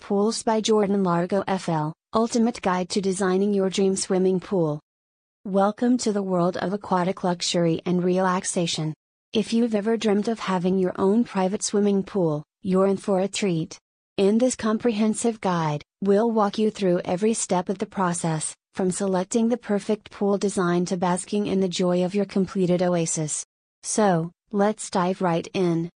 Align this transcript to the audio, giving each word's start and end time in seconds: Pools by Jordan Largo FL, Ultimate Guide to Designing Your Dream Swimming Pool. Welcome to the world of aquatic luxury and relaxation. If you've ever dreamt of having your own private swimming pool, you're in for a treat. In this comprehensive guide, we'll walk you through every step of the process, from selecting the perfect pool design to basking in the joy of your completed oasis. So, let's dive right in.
Pools 0.00 0.42
by 0.42 0.60
Jordan 0.60 1.04
Largo 1.04 1.44
FL, 1.44 1.92
Ultimate 2.14 2.60
Guide 2.62 2.88
to 2.88 3.00
Designing 3.00 3.54
Your 3.54 3.70
Dream 3.70 3.94
Swimming 3.94 4.40
Pool. 4.40 4.80
Welcome 5.44 5.98
to 5.98 6.10
the 6.10 6.22
world 6.22 6.56
of 6.56 6.72
aquatic 6.72 7.22
luxury 7.22 7.80
and 7.84 8.02
relaxation. 8.02 8.94
If 9.32 9.52
you've 9.52 9.74
ever 9.74 9.96
dreamt 9.96 10.26
of 10.26 10.40
having 10.40 10.78
your 10.78 10.94
own 10.96 11.22
private 11.22 11.62
swimming 11.62 12.02
pool, 12.02 12.42
you're 12.62 12.86
in 12.86 12.96
for 12.96 13.20
a 13.20 13.28
treat. 13.28 13.78
In 14.16 14.38
this 14.38 14.56
comprehensive 14.56 15.40
guide, 15.40 15.84
we'll 16.00 16.30
walk 16.30 16.58
you 16.58 16.70
through 16.70 17.02
every 17.04 17.34
step 17.34 17.68
of 17.68 17.78
the 17.78 17.86
process, 17.86 18.56
from 18.74 18.90
selecting 18.90 19.48
the 19.48 19.56
perfect 19.56 20.10
pool 20.10 20.38
design 20.38 20.86
to 20.86 20.96
basking 20.96 21.46
in 21.46 21.60
the 21.60 21.68
joy 21.68 22.04
of 22.04 22.14
your 22.14 22.24
completed 22.24 22.82
oasis. 22.82 23.44
So, 23.82 24.32
let's 24.50 24.90
dive 24.90 25.22
right 25.22 25.46
in. 25.54 25.90